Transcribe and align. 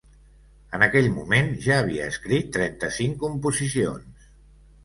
En 0.77 0.85
aquell 0.85 1.09
moment 1.17 1.51
ja 1.65 1.77
havia 1.81 2.09
escrit 2.13 2.49
trenta-cinc 2.57 3.21
composicions. 3.27 4.29